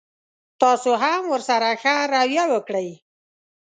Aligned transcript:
تاسو 0.61 0.91
هم 1.03 1.21
ورسره 1.33 1.69
ښه 1.81 1.95
رويه 2.11 2.43
وکړئ. 2.53 2.89